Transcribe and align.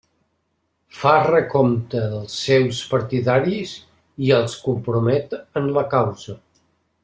Fa 1.01 1.11
recompte 1.27 2.01
dels 2.15 2.39
seus 2.47 2.81
partidaris 2.95 3.75
i 4.29 4.35
els 4.41 4.57
compromet 4.67 5.41
en 5.63 5.73
la 5.79 5.89
causa. 5.97 6.41